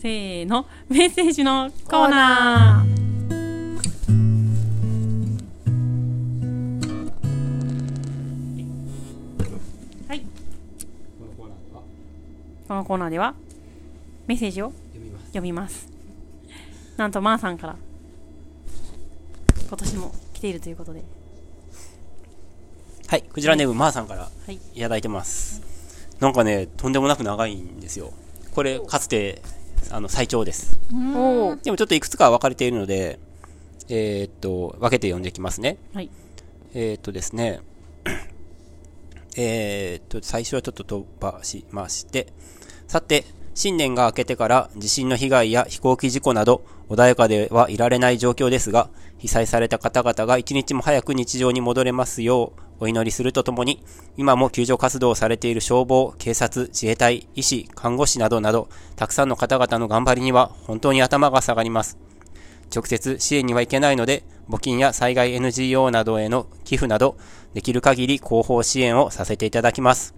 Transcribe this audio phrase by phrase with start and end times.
[0.00, 0.66] せーの。
[0.88, 2.98] メッセージのコーナー。
[10.08, 10.22] はい。
[12.68, 13.34] このコーナーでは
[14.28, 15.26] メッセージを読みます。
[15.26, 15.88] 読みます。
[16.96, 17.76] なんとまーさんから
[19.66, 21.02] 今年も来ているということで。
[23.08, 24.54] はいクジラネームまーさんからはい。
[24.74, 25.62] いただいてます。
[26.20, 28.12] なんかねとんでもなく長いんですよ
[28.54, 29.42] これかつて
[29.90, 30.78] あの最長です。
[31.62, 33.18] でもちょっといくつか分かれているので
[33.88, 35.78] えーっと分けて読んでいきますね。
[35.94, 36.10] はい。
[36.74, 37.60] えーっとですね。
[39.36, 42.32] えーっと最初はちょっと飛ばしまして。
[42.86, 53.84] さて新年が明けてから地震の被害や飛行機事故など穏やかではいられない状況ですが被災された方々が一日も早く日常に戻れますようお祈りするとともに
[54.16, 61.98] 今も救助活動をされている消防、警察、自衛隊、医師、看護師などなどたくさんの方々の頑張りには本当に頭が下がります
[62.74, 67.16] 直接支援には行けないので、募金や災害 NGO などへの寄付など、
[67.54, 70.14] できる限り広報支援をさせていただきます。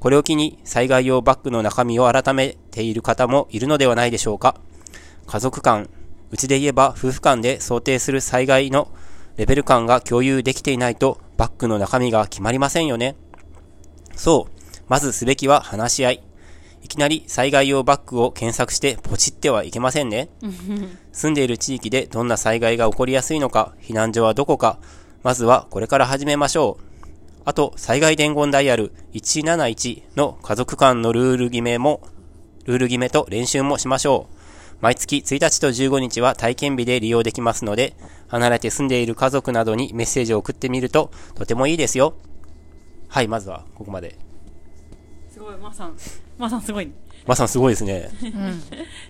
[0.00, 4.60] これを機に災害用バッグの中身を改めている方もいるのではないでしょうか。
[5.26, 5.88] 家族間、
[6.30, 8.88] うちで言えば夫婦間で想定する災害の
[9.36, 13.16] レベル感が共有できていないとバッグの中身が決まりませんよね。
[14.14, 14.56] そう。
[14.88, 16.22] まずすべきは話し合い。
[16.82, 20.28] いきなり災害用バッグを検索してポチってはいけませんね。
[21.12, 24.78] 住んでいる地域でどんな災害が起こりやすいのか、避難所はどこか、
[25.22, 26.84] まずはこれから始めましょう。
[27.44, 32.02] あと、災害伝言ダイヤル171の家族間のルール決めも、
[32.64, 34.35] ルール決めと練習もしましょう。
[34.80, 37.94] 毎月1日と15日は体験日で利用できますので、
[38.28, 42.14] 離れて住んでいる家族などにメッセージを送ってみるととてもいいですよ。
[43.08, 44.18] はい、まずはここまで。
[45.30, 45.96] すごいまーさん
[46.38, 46.90] まーさんすごい
[47.26, 48.10] まさんすごいですね。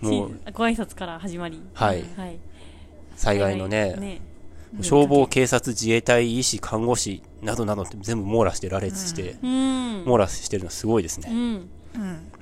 [0.01, 2.39] もしう、ご挨拶から始まりはいはい
[3.17, 4.21] 災害のね、ね
[4.83, 11.29] 消防、警察、自衛隊、医師、看護師などなどって全部網羅して羅列して、うん網羅してるのすごいですね。
[11.31, 12.33] うんうん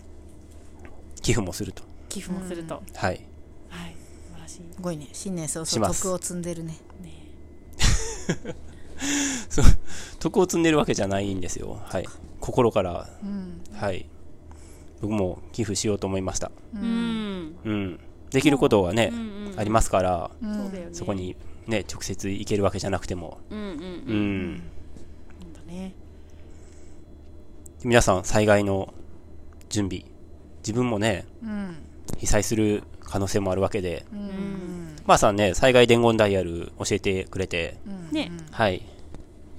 [1.22, 1.93] 寄付もすると。
[2.14, 3.20] 寄付もすると、はい。
[3.68, 3.96] はい。
[4.28, 4.56] 素晴らしい。
[4.72, 5.08] すごいね。
[5.12, 6.04] 新年早します。
[6.06, 6.78] 々徳を積んでるね。
[10.20, 11.80] 徳を積んでるわけじゃないんですよ。
[11.84, 12.06] はい。
[12.38, 13.60] 心から、うん。
[13.72, 14.06] はい。
[15.00, 16.52] 僕も寄付しようと思いました。
[16.72, 17.56] うん。
[17.64, 18.00] うん。
[18.30, 19.20] できることはね、うんう
[19.56, 20.94] んありますから、うんそうだよね。
[20.94, 21.34] そこに
[21.66, 24.52] ね、直接行けるわけじゃなくても、うんうんううん。
[24.54, 24.62] ん。
[25.42, 25.94] そうだね。
[27.82, 28.94] 皆さん、災害の
[29.68, 30.04] 準備。
[30.58, 31.76] 自分もね、うん
[32.24, 37.76] 被災する可能性もあるわけで、うんまあさんね、災害伝言ダイヤル教えてくれて、
[38.10, 38.82] ねはい。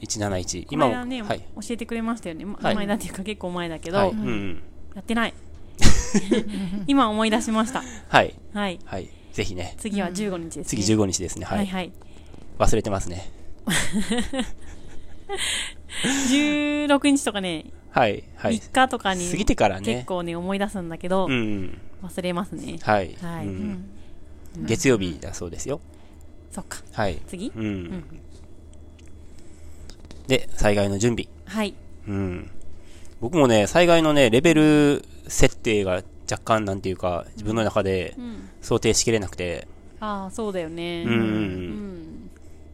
[0.01, 0.63] 171。
[0.63, 1.39] こ今も、ね、はい。
[1.39, 4.09] 教えてくれましたよね、まはい前だっていうか結構前だけど、はい。
[4.09, 4.63] うんうん。
[4.95, 5.33] やってない
[6.87, 8.33] 今思い出しましたはい。
[8.53, 9.09] はいはい。
[9.33, 9.75] ぜひね。
[9.77, 11.45] 次は15日ですね次15日ですね。
[11.45, 11.57] はい。
[11.59, 11.91] はいはい
[12.57, 13.29] 忘れてますね。
[16.29, 17.65] 16日とかね、
[17.95, 18.23] はい。
[18.35, 18.55] はい。
[18.55, 21.77] 3日とかに過ぎてからね結構ね思い出すんだけど、うんうん。
[22.03, 23.15] 忘れますねはい。
[23.21, 23.85] はいうん
[24.65, 25.79] 月曜日だそうですよ。
[26.51, 27.21] そっかはい。
[27.27, 27.51] 次？
[27.55, 28.03] うん。
[30.27, 31.27] で、災害の準備。
[31.45, 31.73] はい
[32.07, 32.51] うん。
[33.21, 39.67] 僕もね、災害のね、レベル設定が若干なんていうか、自分の中でうん想定しきれなくて、
[39.99, 41.31] ああそうだよねうんうんううん
[42.25, 42.29] ん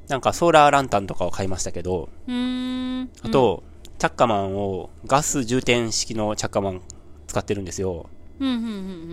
[0.08, 3.64] なんかソーラーランタンとかを買いましたけど、うーんあと、
[4.02, 6.82] チャッカマンをガス充填式のチャッカマン
[7.28, 8.10] 使ってるんですよ。
[8.40, 8.70] うんうんうんう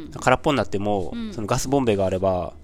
[0.09, 0.11] ん。
[0.19, 1.35] 空っぽになっても、うん。
[1.35, 2.55] そのガスボンベがあれば、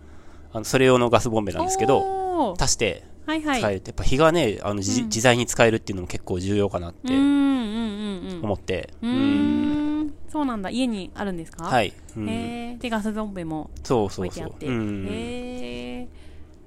[0.51, 3.61] あのそれ用のガスボンベなんですけど、足してはいはい。
[3.61, 5.09] 使えるって、やっぱ火がね、あの、じうん。
[5.09, 10.15] 自在に使えるっていうのも結構重要かなって思って、ううん。
[10.31, 10.71] そうなんだ。
[10.71, 11.65] 家にあるんですか？
[11.65, 11.93] はい。
[12.17, 12.27] うん。
[12.27, 14.27] へえでガスボンベもそうそうそう。
[14.29, 14.59] 置いてあっ。
[14.59, 14.67] て。
[14.67, 15.07] うん。
[15.11, 16.09] へえ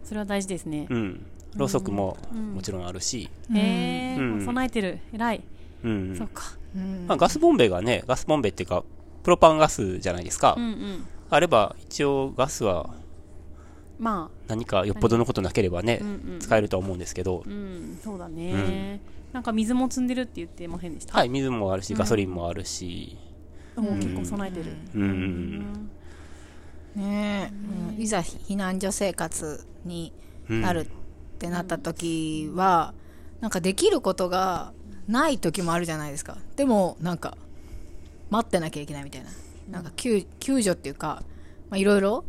[0.04, 0.86] それは大事ですね。
[0.88, 1.26] うん。
[1.58, 2.54] ろうそくもうん。
[2.56, 4.46] もちろんあるし、へえうん。
[4.46, 5.00] 備えてる。
[5.14, 5.44] 偉い。
[5.84, 6.16] うん。
[6.16, 6.44] そっか。
[6.76, 7.06] うん。
[7.08, 8.84] まあ、ガスボンベがね、ガスボンベっていうか、
[9.24, 10.56] プロパンガスじゃないですか。
[10.58, 11.08] うんうん。
[11.30, 12.90] あれば、一応ガスは
[14.00, 16.40] ま何かよっぽどのことなければねあ、うんうん。
[16.40, 17.44] 使えるとは思うんですけど。
[17.46, 18.00] う、ん。
[18.04, 19.02] そうだね。
[19.34, 21.18] なんか水も積んでるって言ってませんでした？
[21.18, 23.18] はい、水もあるし、ガソリンもあるし、
[23.76, 24.72] おー結構備えてる。
[24.96, 25.02] うん。
[25.02, 25.90] うん
[26.96, 28.02] ねえ、うん。
[28.02, 30.14] いざ避難所生活に
[30.50, 30.62] うん。
[30.62, 30.88] なる
[31.38, 32.96] ってなった時は、
[33.42, 34.74] なんかできることが
[35.08, 36.38] ない時もあるじゃないですか。
[36.56, 37.38] でもなんか
[38.32, 39.30] 待ってなきゃいけないみたいな。
[39.72, 41.24] なんか救救助っていうか
[41.70, 42.26] まあいろいろ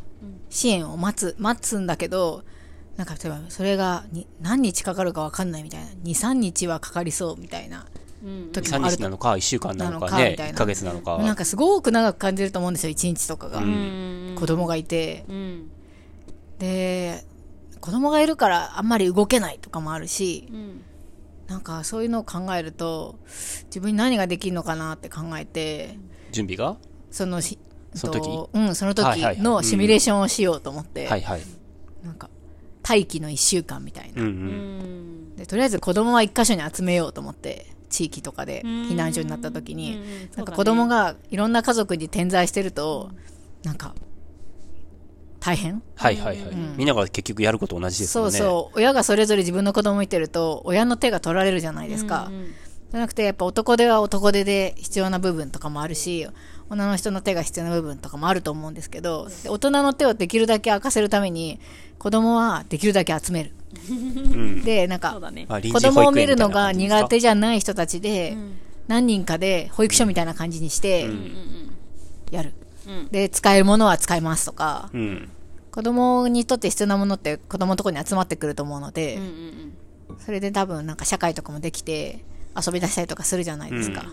[0.50, 2.42] 支援を待つ待つんだけど
[2.96, 5.86] なんか例えばそれがに何日かかるか分かんないみたいな。
[6.04, 7.86] 23日はかかりそうみたいな
[8.22, 8.50] うん。
[8.52, 8.98] 3時もあると。
[8.98, 10.54] 日なのか、1週間なのかねかみたい、な。
[10.54, 11.18] 1ヶ月なのか。
[11.18, 13.58] なんかすごく長く感じると思うんですよ、1日とかが。
[13.58, 14.36] うん。
[14.38, 15.24] 子供がいて。
[15.28, 15.70] うん。
[16.58, 17.24] で、
[17.78, 20.82] 子供がいるからあんまり動けないとかもあるし、うん。
[21.48, 23.18] なんかそういうのを考えると、
[23.66, 25.98] 自分に何ができるのかなって考えて、
[26.30, 26.76] 準備が？
[27.10, 27.58] そのし、
[27.94, 28.24] その時？
[28.24, 31.42] とうん、その時のシミュレーションをしようと思って、はいはい。
[32.04, 32.28] なんか、
[32.86, 34.22] 待機の1週間みたいな。
[34.22, 34.30] うんう。
[34.30, 35.32] うん。
[35.32, 38.70] んでとりあえず子供は一箇所に集めようと思って、地域とかでうん。
[38.88, 43.10] 避難所になった時に、うんうんなんか子供がいろんな家族に点在してると、
[43.62, 43.94] なんか、
[45.40, 45.82] 大変？
[45.94, 46.54] はいはいはい。
[46.76, 48.38] みんなが結局やること同じですそうよね。
[48.38, 52.54] そう親がそれぞれ自分の子供見てると親の手が取られるじゃないですか、うんうん
[52.90, 56.26] じゃなくてやっぱ男手は男手で必要な部分とかもあるし
[56.70, 61.60] 女の人の手が必要な部分とかもあると思うんですけどで大人の手をできるだけ明かせるために
[61.98, 63.52] 子供はできるだけ集める、
[63.90, 64.64] うん。
[64.64, 65.46] でなんかね。
[65.46, 68.38] 子供を見るのが苦手じゃない人たちで、
[68.86, 71.10] 何人かで保育所みたいな感じにして
[72.30, 72.67] やる、うん
[73.10, 74.90] で使えるものは使いますとか。
[74.92, 75.28] うん。
[75.70, 79.74] 子供にとって必要なものって子供のところに集まってくると思うので、うんうん
[80.18, 82.24] それで多分なんか社会とかもできて
[82.56, 84.06] 遊び出したりとかするじゃないですか、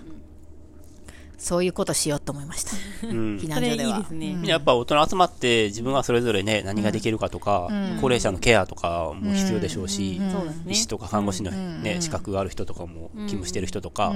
[1.38, 2.72] そういうことしようと思いました。
[3.08, 3.38] うん。
[3.38, 3.54] 避。
[3.54, 3.98] それい難所では。
[3.98, 4.28] いですね。
[4.28, 4.42] みん。
[4.44, 7.70] なやっぱ大人集まって自分がそれぞれね、何ができるかとか、
[8.02, 10.20] 高齢者のケアとかも必要でしょうし、
[10.68, 14.14] 医師とか看護師のね、資格がある人とかも勤務してる人とか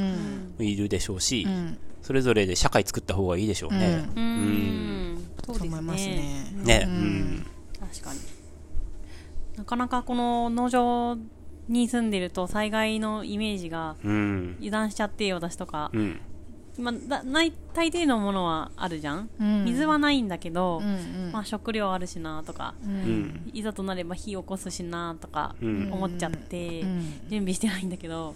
[0.60, 1.48] いるでしょうし、
[2.02, 4.10] それぞれで社会作った方がいいでしょうね。
[4.16, 4.24] うん。
[4.24, 5.18] うん。
[5.46, 6.16] そうですと思いますね。
[6.64, 7.46] ねね、うん。
[7.80, 8.20] 確かに。
[9.58, 11.18] なかなかこの農場
[11.68, 14.56] に住んでると災害のイメージがうん。
[14.60, 16.20] 油断しちゃって私とか、うん。
[16.78, 19.66] まあ、だない大抵のものはあるじゃん、うん。
[19.66, 21.32] 水はないんだけど、うんうん。
[21.34, 23.50] まあ、食料あるしなとか、うん。
[23.54, 25.90] いざとなれば火起こすしなとかうん。
[25.92, 27.30] 思っちゃって、ん。
[27.30, 28.34] 準備してないんだけど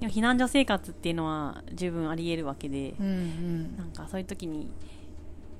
[0.00, 3.76] でも避難所生活っていうのは十分あり得るわけで、うんうん。
[3.76, 4.68] なんかそういう時に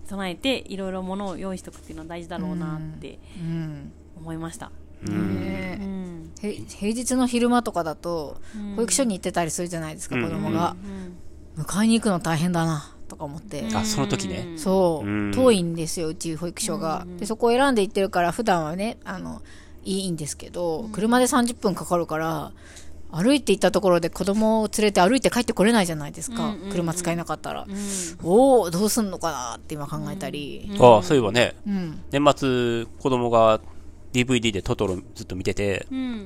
[0.07, 4.71] 備えていろいろ物を用意しておくっていうのは大事だろうなってうん思いました、
[5.07, 6.31] うん。
[6.41, 8.75] 平日の昼間とかだとうん。
[8.77, 10.25] 保育所に行ってたりするじゃないですか、うん。
[10.25, 10.77] 子供が、
[11.57, 14.55] 迎えに行くの大変だなとか思って、あ、その時ね。
[14.57, 15.33] そう、うん。
[15.33, 19.43] 遠いんですようち保育所が、でそこを選んで行ってるから普段はねあの
[19.85, 22.53] いいんですけど、車で30分かかるから
[23.11, 26.71] 歩いて行ったところで子供を連れて歩いて帰ってこれないじゃないですか、うんうんうん。
[26.71, 27.77] 車使えなかったら、うん。
[28.23, 32.03] おおどうすんのかなって今考えたり、あ、そういえばね、うん。
[32.11, 33.61] 年末子供が
[34.13, 36.25] DVD でトトロずっと見てて、うん。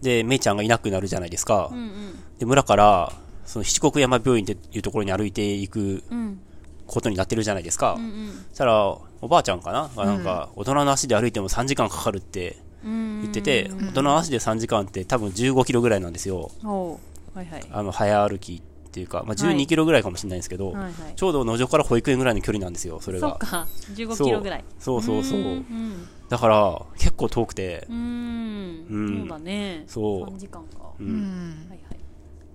[0.00, 1.68] で、メイちゃんがいなくなるじゃないですか。
[1.70, 1.92] うん
[2.38, 3.12] で、村から、
[3.44, 6.40] その七国山病院っていうところに歩いていくうん。
[6.86, 7.94] ことになってるじゃないですか。
[7.98, 16.50] うんそしたら、おばあちゃんかながなんか、大人の足で歩いても3時間かかるってうん言ってて、大人の足で3時間って多分15キロぐらいなんですよ。
[16.62, 17.64] はいはい。
[17.70, 19.56] あの、早歩きっていうか、まあ、はい。
[19.56, 20.92] 12キロぐらいかもしれないんですけど、はいはい。
[21.16, 23.28] ちょうど農場から保育園ぐらいの距離なんですよ、それが。
[23.30, 23.66] そっか。
[23.94, 24.64] 15キロぐらい。
[24.78, 25.38] そうそうそう。
[25.38, 28.86] うんだから、結構遠くて、うん。
[28.88, 29.18] うん。
[29.20, 29.84] そうだね。
[29.86, 30.34] そう。
[30.34, 30.78] 3時間か。
[30.98, 31.02] う。
[31.02, 31.66] うん。
[31.66, 31.98] んはいはい。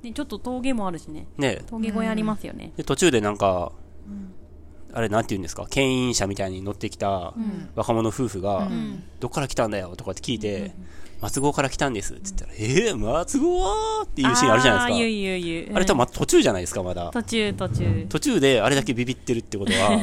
[0.01, 1.27] でちょっと峠もあるしね。
[1.37, 1.61] ね。
[1.67, 2.73] 峠小屋ありますよね。
[2.75, 3.71] で、途中でなんか、
[4.93, 7.33] あれなんて言うんですか、牽引車みたいに乗ってきた
[7.75, 10.71] 若者夫婦が、んどっから来たんだよとかって聞いて、
[11.21, 14.01] 松郷から来たんですって言ったら、えー、松郷？
[14.03, 14.93] っていうシーンあるじゃないですか。
[14.93, 15.75] あー言う言う言う。
[15.75, 17.09] あれ多分途中じゃないですか、まだ。
[17.11, 18.05] 途中途中。
[18.09, 19.99] 途中であれだけビビってるってことは、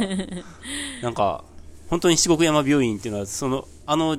[1.03, 1.45] なんか、
[1.89, 4.19] 本当に七国山病院っていうのは、その、あの、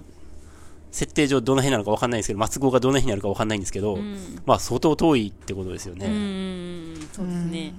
[0.91, 4.17] 設定上どの辺なのか分かんないんですけど、松郷がどの辺にあるか分かんないんですけど、ん。
[4.45, 6.05] まあ相当遠いってことですよね。
[6.05, 6.13] うん。
[6.13, 6.21] うんう
[6.93, 7.73] んそうですね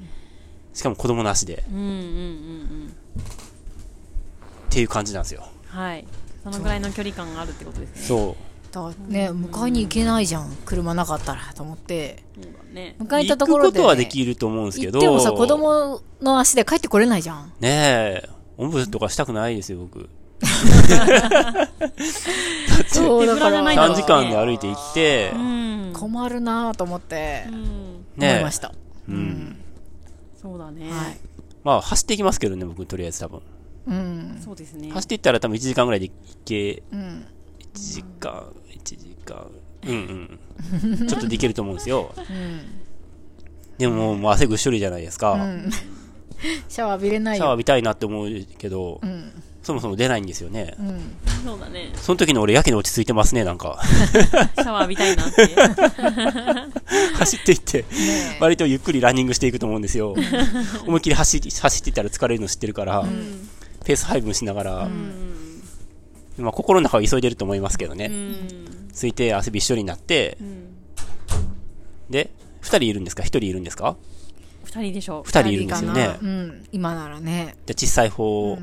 [0.76, 2.92] しかも子供なしで、うんうんうんうん
[4.66, 5.48] っていう感じなんですよ。
[5.68, 6.06] はい。
[6.44, 8.02] そのぐらいの距離感があるってことですね。
[8.02, 8.36] そ
[8.72, 10.54] だからね迎えに行けないじゃん。
[10.66, 12.22] 車なかったらと思って。
[12.34, 12.94] そうだね。
[13.00, 13.04] う。
[13.04, 17.52] 迎え行たところで、くことはできると思うんですけど、行ってもさ子供の足で帰ってこれないじゃん。
[17.58, 18.28] ねえ、
[18.58, 20.10] おんぶとかしたくないですよ、僕。
[22.88, 23.34] そうだから。
[23.34, 25.92] 3手ぶらじゃないんだろう時間で歩いて行って、うん。
[25.94, 27.44] 困るなと思って。
[27.48, 27.54] うん。
[27.54, 27.64] 思
[28.18, 29.56] いねました、え、うん。
[30.46, 30.88] そうだね。
[30.88, 31.16] はい。
[31.64, 33.42] まあ、走っていきますけどね、僕、とりあえず多分。
[33.88, 34.40] うん。
[34.40, 34.90] そうですね。
[34.92, 36.12] 走っていったら多分1時間ぐらいで行
[36.44, 36.98] け、うん。
[36.98, 37.24] 1
[37.74, 39.50] 時間、1時間、
[39.84, 40.38] うん
[40.84, 41.06] うん。
[41.08, 42.14] ちょっとできると思うんですよ。
[43.76, 45.32] でももう、もう汗ぐっしょりじゃないですか。
[45.32, 45.70] うん。
[46.68, 47.38] シャワー浴びれないよ。
[47.38, 49.32] シャワー浴びたいなって思うけど、うん
[49.66, 50.74] そもそも出ないんですよね。
[50.78, 51.00] うん。
[51.44, 51.90] そうだね。
[51.96, 53.80] その時の俺、やけに落ち着いてますね、なんか。
[53.84, 55.48] シャワー浴びたいなって。
[57.18, 57.84] 走っていって、ね
[58.40, 60.14] 割とゆっくりランニングしていくと思うんですよ。
[60.86, 63.04] 思いっきり走り走っていったら疲れるの知ってるから、
[63.84, 64.88] ペース配分しながら、
[66.38, 68.06] まあ心の中は急いでると思いますけどね。
[68.06, 68.88] うん。
[68.92, 70.68] ついて汗びっしょりになってう、ん。
[72.08, 72.30] で、
[72.60, 73.22] 二人いるんですか？
[73.24, 73.96] 一人いるんですか？
[74.64, 75.22] 二人でしょ。
[75.26, 76.16] 二人いるんですよね。
[76.22, 76.64] うん。
[76.70, 77.56] 今ならね。
[77.66, 78.58] じゃあ小さい方を、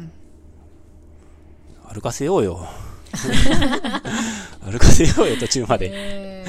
[1.93, 2.67] 歩かせようよ。
[4.65, 5.91] 歩かせようよ、途中まで。
[5.93, 6.45] え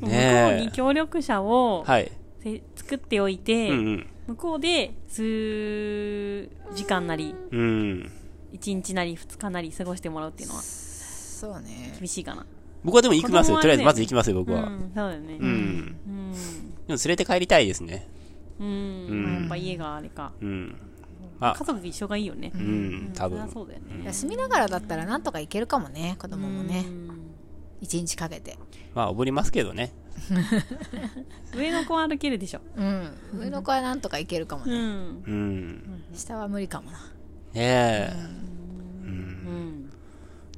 [0.00, 1.90] 向こうねに協力者をえ。
[1.90, 2.12] はい。
[2.42, 4.06] せ作っておいて、うんうん。
[4.28, 8.10] 向こうで数時間なりうん。
[8.52, 11.94] 1日なり2日なり過ごしてもらうっていうのはそうね。
[11.98, 12.44] 厳しいかな
[12.82, 13.58] 僕はでも行きますよ。
[13.58, 14.64] とりあえずまず行きますよ、僕は。
[14.64, 15.46] うん、そうだよねうん。
[15.46, 15.94] うん
[16.88, 18.08] でも連れて帰りたいですね。
[18.58, 18.70] うん、う
[19.14, 20.74] んまあやっぱ家があれかうん。
[21.40, 23.48] あ家、族一緒がいいよねうん、多分。
[23.50, 26.90] そうだよね休みながらだったらなんとか行けるかもね、子供もねう。
[26.90, 27.10] ん
[27.80, 28.58] 一日かけて。
[28.94, 29.92] まあ、おぶりますけどね。
[31.56, 33.10] 上の子は歩けるでしょうん。
[33.38, 34.74] 上の子はなんとか行けるかもね。
[34.74, 36.04] うんうん。
[36.14, 36.98] 下は無理かもな。
[36.98, 37.02] ね
[37.54, 38.12] え。
[39.04, 39.90] うん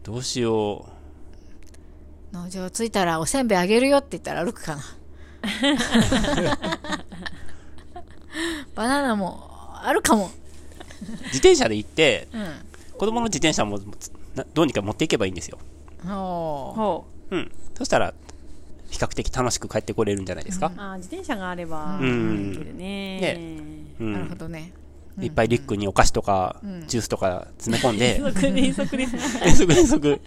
[0.02, 0.88] どうしよ
[2.32, 4.82] 農場着いたらおせんべいあげるよって言ったら歩くかな。
[8.74, 10.30] バナナもあるかも。
[11.02, 11.12] う。
[11.24, 12.46] 自転車で行って、うん。
[12.98, 13.80] 子供の自転車も
[14.34, 15.58] などうにか持っていけばいいんですよ。
[16.04, 17.50] ほうん。
[17.76, 18.14] そしたら、
[18.90, 20.66] 比較的楽しく帰ってこれるんじゃないですか。
[20.66, 23.40] うあー自転車があればうんねね
[24.00, 24.72] うんなるほどね。
[25.20, 30.20] いっぱいリュックにお菓子とか、んジュースとか詰め込んで、 遠足遠足です 遠足遠足。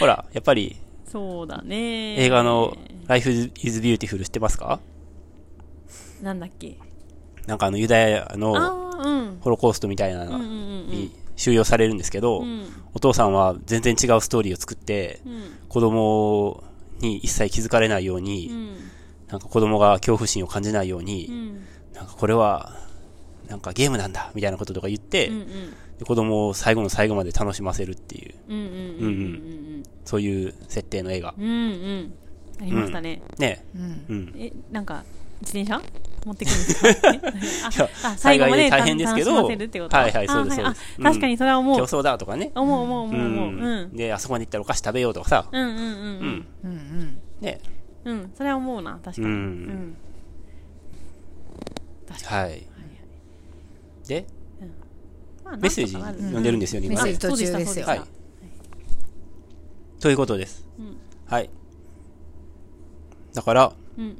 [0.00, 0.76] ほら、やっぱり
[1.10, 2.76] そうだね映画の
[3.06, 3.50] Life is
[3.80, 4.80] Beautiful 知ってますか？
[6.22, 6.76] なんだっけ？
[7.46, 8.85] なんかあのユダヤあのあうん
[9.40, 10.52] ホロコーストみたいなのうんうんう
[10.84, 12.66] んに収容されるんですけど、うん。
[12.94, 15.42] お父さんは全然違うストーリーを作って、うん。
[15.68, 16.64] 子供
[17.00, 18.76] に一切気づかれないよううに、ん。
[19.28, 21.64] なんか子供が恐怖心を感じないように、うん。
[21.94, 22.74] なんかこれは、
[23.48, 25.46] なんかゲームなんだみたいなこととか言って、うん
[25.98, 28.68] で子供を最後の最後まで楽しませるっていう、うんうんうんう
[29.78, 31.34] んそういう設定の映画。
[31.38, 31.50] うんうん。
[31.50, 32.14] うん
[32.58, 33.22] ありましたね。
[33.38, 33.64] ね。
[33.74, 34.04] うん。
[34.08, 34.34] うん。
[34.38, 35.04] えなんか
[35.42, 35.82] 自転車？
[36.26, 36.80] 持ってくるんです
[37.78, 37.88] か？
[38.04, 40.82] ああ最後まで災害で大変ですけどはいはいそうですそうです。
[40.98, 41.76] あ確かにそれは思う。
[41.76, 42.50] 競争だとかね。
[42.54, 43.50] 思う思う思う思う。
[43.50, 43.62] うん。
[43.62, 43.96] うん。
[43.96, 45.48] で、あそこまで行ったらお菓子食べようとかさ。
[45.52, 45.84] うんうんうんうん。
[45.84, 46.46] うん。
[46.64, 47.18] うん。
[47.40, 47.60] ね。
[48.04, 49.26] うんそれは思うな確かに。
[49.26, 49.32] うん。
[49.32, 49.96] うん。
[52.08, 52.66] 確かはい。
[54.08, 54.26] で、に
[55.44, 57.04] まあメッセージ読んでるんですよね、今。
[57.04, 57.44] ねメッセージ。
[57.44, 57.86] 途中ですよ。
[57.86, 58.02] はい。
[60.00, 60.68] ということです。
[60.78, 60.96] うん。
[61.26, 61.50] はい。
[63.32, 64.18] だから、うん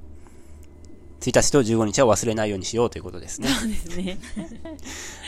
[1.20, 3.48] 1日と15日は忘れないようにしようということですね。
[3.48, 4.18] そうですね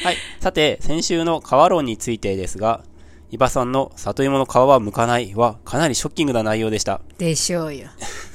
[0.05, 0.17] はい。
[0.41, 2.85] さて、先週の皮論についてですが、
[3.31, 7.01] 伊庭さんの里芋の皮は剥かないはかなりショッキングな内容でした。
[7.19, 7.89] でしょうよ。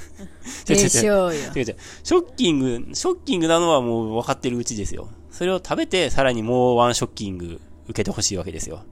[0.65, 1.41] でしょうよ。
[1.55, 1.75] 違う違う。
[2.03, 5.09] ショッキング、ショッキングなのはもう分かってるうちですよ。
[5.31, 8.83] それを食べて、さらにもうワンショッキング受けてほしいわけですよ。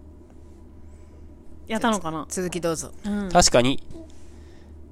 [1.67, 2.25] やったのかな？
[2.29, 2.91] 続きどうぞ。
[3.05, 3.83] うん確かに、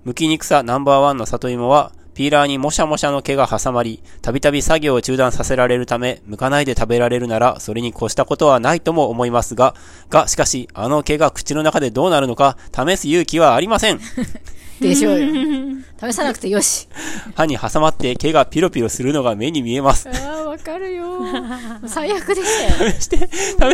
[0.06, 9.74] 剥きにくさナンバーワンの里芋は、ピーラーにもしゃもしゃの毛が挟まり、たびたび作業を中断させられるため、剥かないで食べられるなら、それに越したことはないとも思いますが、
[10.10, 14.02] が、しかし、あの毛が口の中でどうなるのか、試す勇気はありません。
[14.82, 15.34] でしょうよ。
[16.12, 16.90] 試さなくてよし。
[17.36, 20.10] 歯に挟まって毛がピロピロするのが目に見えます。
[20.10, 21.22] ああ、わかるよ。
[21.88, 22.92] 最悪でしたよ。
[23.00, 23.18] 試して、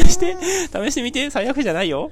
[0.04, 0.38] 試して、
[0.72, 2.12] 試してみて、最悪じゃないよ。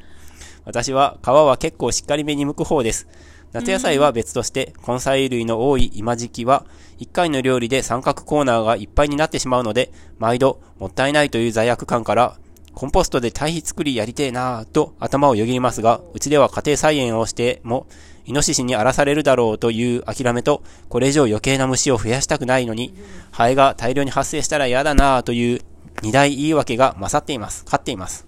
[0.66, 3.08] 私は皮は結構しっかりめに剥く方です。
[3.54, 6.66] 夏野菜は別として、根菜類の多い今時期は、
[7.00, 12.38] 1回の料理で三角コーナーがいっぱいになってしまうので、毎度、もったいないという罪悪感から、
[12.74, 17.86] コンポストで堆肥作りやりてえなぁと頭をよぎりますが、うちでは家庭菜園をしても、
[18.26, 22.96] イノシシに荒らされるだろうという諦めと、これ以上余計な虫を増やしたくないのに、
[23.32, 25.62] ハエが大量に発生したら嫌だなぁという
[26.02, 27.64] 二大言い訳が勝っています。
[27.66, 28.26] 勝っています。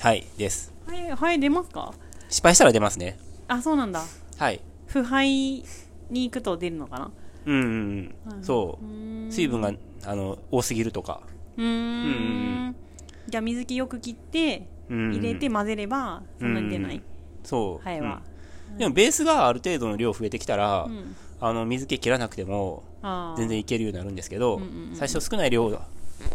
[0.00, 0.72] はい、です。
[0.88, 1.94] はいはい出ますか？
[2.28, 3.16] 失敗したら出ますね。
[3.48, 4.02] あそうなんだ。
[4.38, 4.60] はい。
[4.86, 5.64] 腐敗に
[6.10, 7.10] 行くと出るのかな？
[7.46, 8.44] うんうんうん。
[8.44, 8.84] そう。
[9.32, 9.72] 水分が、
[10.04, 11.20] あの、多すぎるとか。
[11.56, 12.76] うーん。
[13.28, 17.02] じゃあ水気よく切ってうん入れて混ぜればそんなに出ない。
[17.42, 17.84] そう。
[17.84, 18.22] ハエは。
[18.70, 18.78] うん。
[18.78, 21.16] でもベースがある程度の量増えてきたら、ん。
[21.40, 23.38] あの、水気切らなくても、あー。
[23.38, 24.96] 全然いけるようになるんですけど、んうんうん。
[24.96, 25.70] 最初少ない量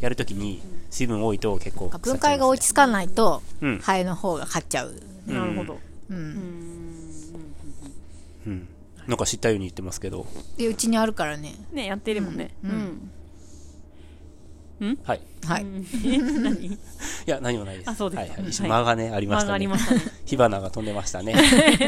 [0.02, 3.80] やるときに水分多いと結構分解が落ち着かないと、うん。
[3.80, 4.94] ハエの方が勝っちゃう。
[5.26, 5.74] なるほど。
[6.10, 6.14] う。
[6.14, 6.99] うんん
[8.50, 8.68] うん。
[9.08, 10.26] なんか知ったように言ってますけど。
[10.58, 11.54] で、うちにあるからね。
[11.72, 13.12] ねやってるもんねうん
[14.82, 15.22] うんはい。
[15.46, 15.66] はい。
[16.06, 16.18] え？
[16.18, 16.66] 何？
[16.68, 16.78] い
[17.26, 17.90] や、何もないです。
[17.90, 18.40] あそうですかはいはい。
[18.40, 19.60] 一はい瞬間がね、ありま間があしたね。
[19.60, 21.36] りましたね火花が飛んでましたね。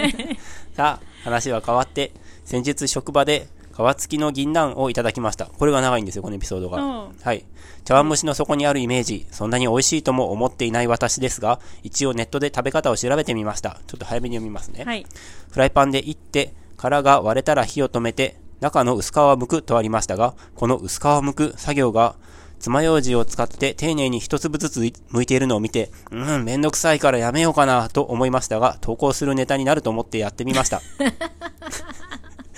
[0.76, 2.12] さあ、話は変わって、
[2.44, 5.46] 先日職場で皮付きの銀杏をいただきました。
[5.46, 6.78] これが長いんですよ、このエピソードが。
[6.78, 7.46] うんはい。
[7.84, 13.80] 茶碗蒸しの底にあるイメージ、そんなに美味しいとも思っていない私ですが、一応ネットで食べ方を調べてみました。
[13.88, 14.84] ちょっと早めに読みますね。
[14.84, 15.06] はい
[15.52, 22.16] フライパンでいって、殻が割れたら火を止めて、中の薄皮を剥くとありましたが、この薄皮を剥く作業が、
[22.60, 30.82] 爪楊枝を使って丁寧に一粒ずつ剥いているのを見て、うん、めんどくさいからやめようかなと思いましたが、投稿するネタになると思ってやってみました。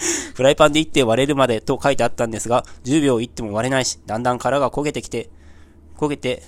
[0.34, 5.30] フライパンでいって割れるまでと書いてあったんですが、10秒いっても割れないし、だんだん殻が焦げてきて、
[5.98, 6.44] 焦げて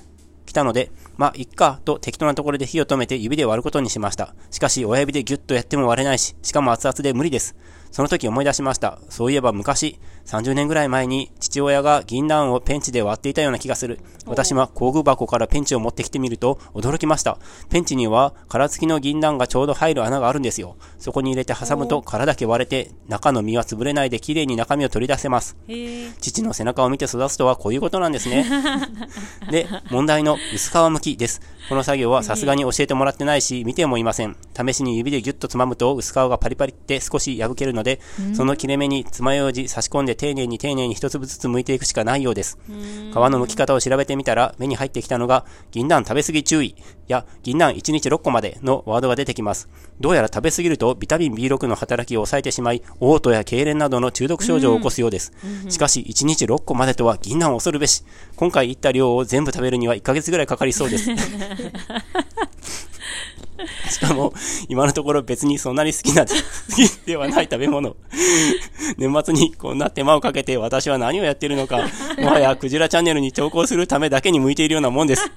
[0.46, 4.36] きたので、まあ、いっか、と適当なところで火を止めて指で割ることにしました。
[4.52, 7.56] しかし、親指でギュッとやっても割れないし、しかも熱々で無理です。
[7.92, 9.00] その時思い出しました。
[9.10, 14.00] そういえば昔、30年ぐらい前に父親が銀杏をペンチで割っていたような気がする。
[14.26, 17.38] 私は工具箱からペンチを持ってきてみると驚きました。
[17.70, 20.78] ペンチには殻付きの銀杏がちょうど入る穴があるんですよ。
[20.98, 25.56] そこに入れて挟むと殻だけ割れて中の実は潰れないで綺麗に中身を取り出せます。
[26.22, 28.46] 父の背中を見て育つとはこういうことなんですね。
[29.52, 31.42] で、問題の薄皮剥きです。
[31.70, 34.36] この作業はさすがに教えてもらってないし、見てもいません。
[34.56, 38.00] 試しに指でギュッとつまむと薄皮がパリパリって少し破けるので、
[38.34, 42.58] その切れ目に爪楊枝差し込んで丁寧に丁寧に一粒ずつ剥いていくしかないようです。
[42.68, 46.76] 皮の剥き方を調べてみたら、目に入ってきたのが、銀杏食べ過ぎ注意
[47.08, 49.70] や銀杏1日6個までのワードが出てきます。
[50.00, 55.34] どうやら食べ過ぎるとビタミン B6 の働きを抑えてしまい、嘔吐や痙攣などの中毒症状を起こすようです。
[55.70, 58.04] しかし、1日6個までとは銀杏を恐るべし。
[58.36, 61.10] 今回言った量を全部食べるには1ヶ月ぐらいかかりそうです。
[63.90, 64.34] しかも、
[64.68, 66.34] 今のところ別にそんなに好きな、好
[66.76, 67.96] きではない食べ物。
[68.98, 71.88] 年末にこんな手間をかけて私は何をやっているのか、
[72.20, 75.32] もはやクジラチャンネルに投稿するためだけに向いているようなもんです。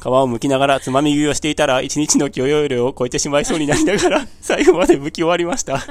[0.00, 5.84] 皮を剥きながらつまみ食いをしていたら、一日の許容量を超えてしまいそうになりながら、最後まで剥き終わりました。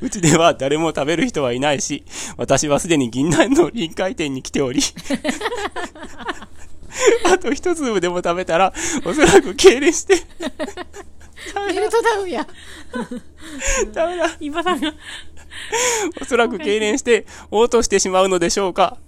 [0.00, 2.04] うちでは誰も食べる人はいないし、
[2.36, 4.80] 私はすでに銀杏の臨界点に来ており、
[7.32, 8.72] あと一粒でも食べたら、
[9.04, 10.22] おそらく痙攣して、
[11.72, 12.46] メルトダウンや。
[13.92, 14.36] ダメだ。
[14.40, 14.92] イバさんが、
[16.20, 18.98] おそらく痙攣して、嘔吐してしまうのでしょうか。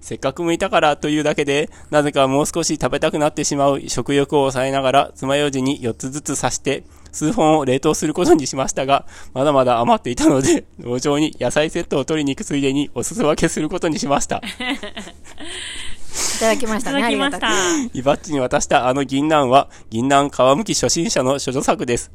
[0.00, 14.42] せっかく剥いたからというだけで、なぜかもう少し食べたくなってしまう食欲を抑えながら、爪楊枝に4つずつ刺して、数本を冷凍することにしましたが、まだまだ余っていたので、農場に野菜セットを取りに行くついでにお裾分けすることにしました。
[16.36, 16.98] いただきましたね。
[16.98, 17.48] いただきました。
[17.92, 22.10] イバッチに渡したあの銀杏は、銀杏皮むき初心者の処女作です。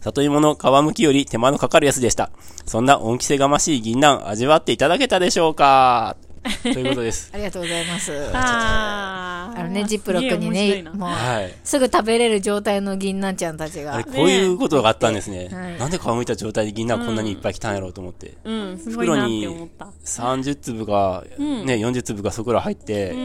[0.00, 2.30] 里芋の皮むきより手間のかかるやつでした。
[2.66, 6.16] そんな恩着せがましい銀杏、味わっていただけたでしょうか？
[6.62, 7.30] ということです。
[7.32, 8.12] ありがとうございます。
[8.32, 11.54] あのね、ジップロックにね、もう、はい。
[11.64, 14.02] すぐ食べれる状態の銀杏ちゃんたちが。
[14.04, 15.48] こういうことがあったんですね。
[15.52, 18.34] はいなんで皮むいた状態で銀杏こんなにいっぱい来たんやろうと思って。
[18.44, 19.88] うん、すごいなって思った。
[20.04, 23.16] 30粒が、ね、40粒がそこら入って、うん。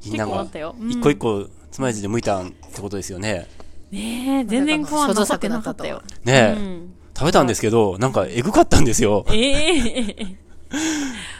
[0.00, 0.74] 銀結杏が構あったよ。
[0.80, 3.46] うん一個一個、つまようじで剥いたってことですよね。
[3.90, 6.02] ねえ、全然怖なかったよ。
[6.24, 6.94] ねえ、うん。
[7.14, 9.26] 食べたんですけど、なんかエグかったんですよ。
[9.30, 10.36] ええ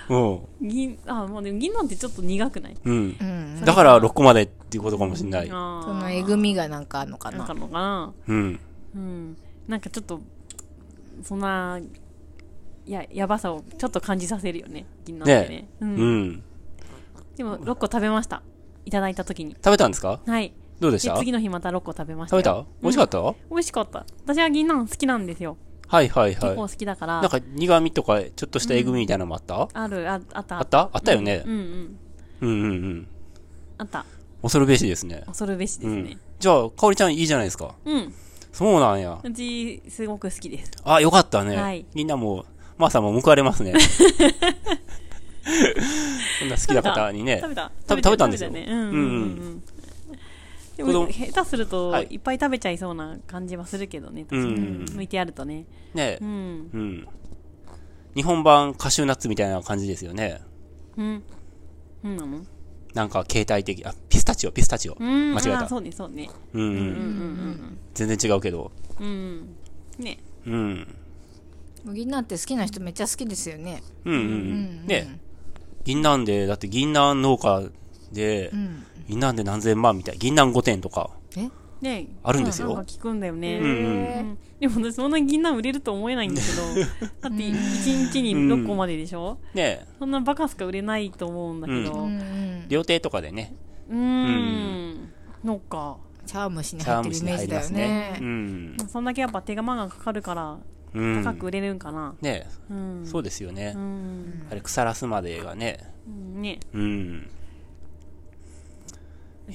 [0.09, 2.75] も銀、あ、もうでも銀なんてちょっと苦くない？
[2.75, 3.25] う、うんう。
[3.25, 3.64] ん。
[3.64, 5.49] だから6個までっていうことかもしれない。
[5.51, 7.38] あそのえぐみがなんかあるのかな？
[7.38, 7.55] なんか。
[7.55, 8.12] のかな？
[8.29, 8.61] うん。
[8.95, 9.37] うん。
[9.68, 10.21] なんかちょっと、
[11.23, 11.79] そんな、
[12.85, 14.87] や、やばさをちょっと感じさせるよね。
[15.05, 15.49] 銀なんてね。
[15.49, 15.85] ねう。
[15.87, 16.42] うんん。
[17.37, 18.42] でも6個食べました。
[18.85, 19.53] いただいた時に。
[19.53, 20.21] 食べたんですか？
[20.27, 20.49] はい。
[20.49, 21.16] でどうでした？
[21.16, 22.64] 次の日また6個食べました食べよ。
[22.64, 22.71] た？
[22.83, 24.05] 美味しかった、美味しかった。
[24.25, 25.57] 私は銀杏好きなんですよ。
[25.93, 26.35] はいはいはい。
[26.35, 27.21] 結構好きだから。
[27.21, 30.59] なんか苦味とかちょっとしたえぐみみたいなのもあった、ある、ああった。
[30.59, 30.89] あった？
[30.91, 31.49] あったよねう。
[31.51, 31.99] んうん。
[32.41, 33.07] うんうんうん。
[33.77, 34.07] あった。
[34.41, 35.23] 恐るべしですね。
[35.27, 36.17] 恐るべしですね。
[36.41, 37.75] じゃあ、かおりちゃんいいじゃないですか？
[37.85, 38.15] うん。
[38.53, 39.21] そうなんや。
[39.23, 40.71] うち、すごく好きです。
[40.85, 41.57] あ、よかったね。
[41.57, 42.45] はいみんなもう、
[42.79, 43.75] マーさんも報われますね。
[46.39, 47.49] そんな好きな方にね食。
[47.51, 48.65] べた食べ食べたんですよね。
[48.69, 49.63] うんうんうんうん。
[50.77, 54.25] でも、下手すると、はいいっぱい食べちゃいそうな感じはするけどね。
[54.25, 55.67] 確かにうん剥いてあるとね。
[55.95, 56.25] ねう。
[56.25, 56.29] ん。
[56.73, 57.09] うん。
[58.15, 60.41] 日本版カシューナッツみたいな感じですよね。
[60.97, 61.23] うん。
[62.05, 62.45] うんなの？
[62.95, 64.97] なんか携帯的、あ、ピスタチオ、ピスタチオ。
[64.99, 65.35] うん。
[65.35, 66.29] 間違えたそうね、そうね。
[66.53, 66.65] うんう。
[66.65, 68.71] うんんうん全然違うけど。
[69.01, 69.07] うん。
[69.07, 70.05] うん。
[70.05, 70.19] ね。
[70.47, 70.95] うん。
[71.95, 73.83] 銀杏って好きな人めっちゃ好きですよね。
[74.05, 74.25] うんうんう
[74.85, 74.87] ん。
[74.87, 75.21] ね。
[75.85, 77.63] 銀杏で、だって銀杏農家
[78.13, 78.85] でう、ん。
[79.12, 80.18] 銀杏で何千万みたい。
[80.18, 81.48] 銀杏5点とかえ？
[81.83, 83.59] ねあるんですよ聞くんだよね。
[83.59, 86.87] うんうんうんでも私そんな銀杏売れると思えないんだけど、
[87.20, 89.38] だって1日に6個まででしょ？
[89.55, 91.92] ねそんなバカしか売れないと思うんだけど。
[91.92, 92.68] ううんうん。
[92.68, 95.12] 料亭とかでね、ーん。
[95.44, 95.96] のか。
[96.25, 98.18] 茶碗蒸しに茶入ってるイメージだよねね。。
[98.20, 98.77] うん。
[98.88, 100.59] そんだけやっぱ手間がかかるから
[100.94, 101.25] うん。
[101.25, 102.14] 高く売れるんかな。
[102.22, 103.03] ねうん。
[103.05, 103.79] そうですよねう。
[103.81, 104.46] ん。
[104.48, 105.81] あれ、腐らすまでがね。
[106.07, 106.61] うんね。
[106.72, 107.29] うん。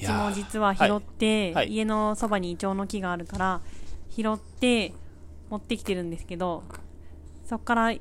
[0.02, 1.54] うちも実は拾って、はい。
[1.54, 1.72] はい。
[1.72, 3.60] 家のそばにイチョウの木があるから、
[4.08, 4.92] 拾って
[5.50, 6.62] 持ってきてるんですけど、
[7.48, 7.92] そっから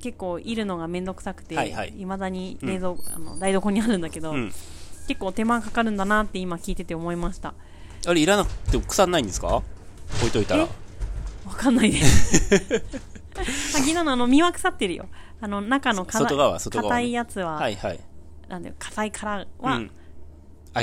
[0.00, 1.92] 結構いるのがめんどくさくて、はいはい。
[1.96, 4.52] 未だに冷蔵、あの台所にあるんだけど、うん。
[5.06, 7.54] 結構手間かかるんだなって今聞いてて思いました。
[8.06, 9.62] あれ、いらなくても腐んないんですか？
[10.18, 10.62] 置いといたら。
[10.64, 10.68] わ
[11.56, 12.54] かんないです。
[13.36, 15.06] あ昨日のあの身は腐ってるよ。
[15.40, 16.88] あの中の外側外側ね。
[16.90, 18.00] 硬いやつは、はいはい。
[18.48, 19.90] なんだよ硬い殻うは、ん。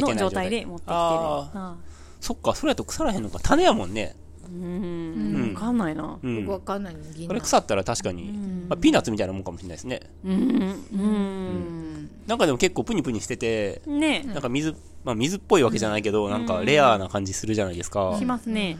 [0.01, 0.49] の状ない状態。
[0.49, 0.97] 態で持ってきてる。
[0.97, 1.75] あ
[2.21, 3.39] そっか、それやと腐らへんのか。
[3.41, 4.15] 種やもんね。
[4.49, 5.53] ーうん。
[5.53, 6.19] わかんないな。
[6.21, 6.47] うん。
[6.47, 6.99] わかんないこ
[7.33, 7.41] れ杏。
[7.41, 8.31] 腐ったら確かに、
[8.69, 10.01] まあ、ピーナッツみたいなもんかもしれないですね。
[10.23, 10.33] うん。
[10.33, 12.09] うん。
[12.27, 14.23] なんかでも結構プニプニしてて、ね。
[14.23, 18.15] なんか水、まあ水っぽいわけじゃないけど、なんかレアな感じするじゃないですか。
[18.17, 18.77] しますね。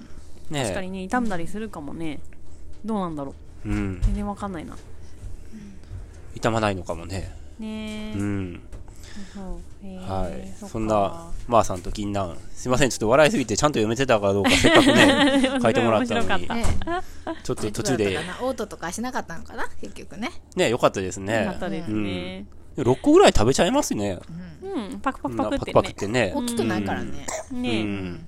[0.50, 0.64] ね。
[0.64, 2.20] 確かにね傷んだりするかもね。
[2.84, 3.70] どうなんだろう。
[3.70, 4.02] うん。
[4.02, 4.76] 全然わかんないな。
[6.36, 7.32] 傷まないのかもね。
[7.60, 8.14] ね。
[8.16, 8.62] えうん。
[10.08, 10.68] はい。
[10.68, 12.36] そんな、まーさんと銀杏。
[12.54, 16.48] すいません、ちょっと笑いすぎてちゃんと読めてたかどうかせっかくね、 書いてもらったのに。
[17.44, 18.18] ちょっと途中で。
[18.42, 19.68] オートとかしなかったのかな？
[19.82, 20.32] 結局ね。
[20.56, 22.46] ね、よかったですよねかったですね。
[22.78, 24.20] 6個ぐらい食べちゃいますね。
[24.62, 25.00] うん。
[25.00, 26.34] パクパクパクってパクパクってね。
[26.36, 27.26] 大きくないからね。
[27.52, 27.84] うね。
[27.84, 28.28] ん。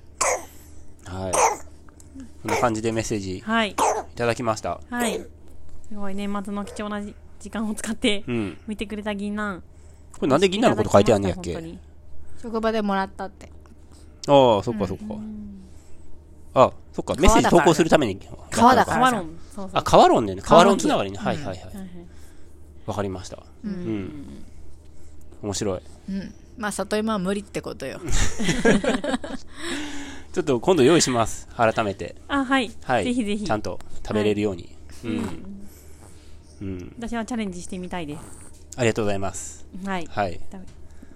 [1.05, 1.31] はい。
[1.33, 3.75] こんな感じでメッセージいはい。
[4.15, 4.79] ただきました。
[4.89, 5.19] はい。
[5.89, 8.57] すごい年末の貴重なじ時間を使ってうん。
[8.67, 9.61] 見てくれた銀杏
[10.19, 11.57] これなんで銀杏のこと書いてあんねやっけ？
[12.41, 13.51] 職場でもらったって
[14.27, 15.03] ああ、そっかそっか。
[16.53, 18.19] あ、そっか、メッセージ投稿するために。
[18.51, 20.35] 川だからカワロンそうそうあ、カワロンね。
[20.37, 21.17] カワロンつ川ながりね。
[21.17, 21.57] はいはいはい。
[21.57, 21.87] はいはい
[22.87, 23.43] わかりました。
[23.65, 24.45] うん。
[25.41, 25.81] 面白い。
[26.09, 27.99] うんまあ里芋は無理ってことよ
[30.33, 31.47] ちょっと今度用意します。
[31.55, 32.15] 改めて。
[32.27, 33.03] あはいはい。
[33.03, 34.75] ぜひぜひちゃんと食べれるように。
[35.03, 35.59] うん。
[36.61, 36.95] うん。
[36.97, 38.21] 私はチャレンジしてみたいです
[38.77, 39.65] ありがとうございます。
[39.83, 40.39] はいはい。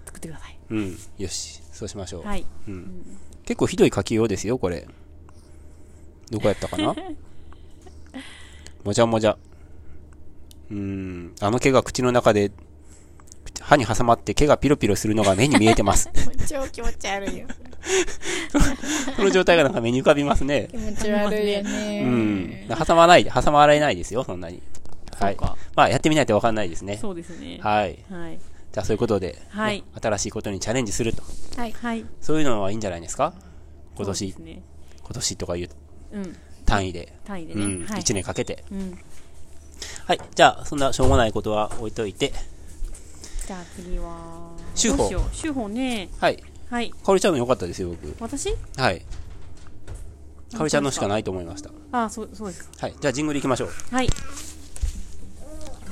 [0.04, 0.98] 作ってくださいうん。
[1.18, 1.62] よし。
[1.72, 2.26] そうしましょう。
[2.26, 3.18] はいうん。
[3.44, 4.86] 結構ひどい書きようですよ、これ。
[6.30, 6.94] どこやったかな？
[8.84, 9.36] もじゃもじゃ。
[10.70, 11.34] うーん。
[11.40, 12.50] あの毛が口の中で、
[13.60, 16.10] 歯に挟まって毛がピロピロするのが目に見えてます。
[16.48, 17.46] 超気持ち悪いよ
[19.16, 20.68] その状態がなんか目に浮かびますね。
[20.70, 22.68] 気持ち悪いようねん。
[22.68, 24.60] 挟まない、挟まられないですよ、そんなに。
[25.26, 25.36] はい。
[25.76, 26.98] まあ、やってみないとわかんないですね。
[26.98, 27.98] そうですねはい。
[28.10, 28.38] はい
[28.72, 31.22] じゃあ、そういうことで、ねはい新しいことにチャレンジすると。
[31.56, 33.34] はいはいそういうのはいいんじゃないですか？
[33.96, 34.62] 今年、ね
[35.02, 35.68] 今年とかいう
[36.12, 37.12] うん単位で。
[37.24, 37.80] 単位でうん。
[37.80, 38.64] ねはい1年かけて。
[38.72, 38.98] うん
[40.06, 40.20] はい。
[40.34, 42.32] じゃあ、そんなしょうもないことは置いといて。
[43.46, 46.42] じゃあ次は修法修法ねはい。
[46.70, 48.16] はいかおりちゃんの良かったですよ、僕。
[48.20, 48.56] 私？
[48.78, 49.00] はい。
[50.56, 51.70] かおりちゃんのしかないと思いました。
[51.92, 52.94] あそうそうですかはい。
[52.98, 53.70] じゃあ、ジングル行きましょう。
[53.94, 54.08] はい